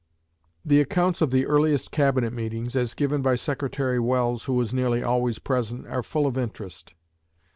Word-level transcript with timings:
The 0.65 0.81
accounts 0.81 1.21
of 1.21 1.29
the 1.29 1.45
earliest 1.45 1.91
Cabinet 1.91 2.33
meetings, 2.33 2.75
as 2.75 2.95
given 2.95 3.21
by 3.21 3.35
Secretary 3.35 3.99
Welles, 3.99 4.45
who 4.45 4.53
was 4.53 4.73
nearly 4.73 5.03
always 5.03 5.37
present, 5.37 5.85
are 5.85 6.01
full 6.01 6.25
of 6.25 6.39
interest. 6.39 6.95